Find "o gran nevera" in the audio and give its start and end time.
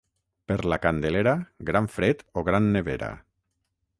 2.41-3.13